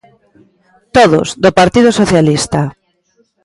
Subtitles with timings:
[0.95, 2.61] Todos, do Partido Socialista.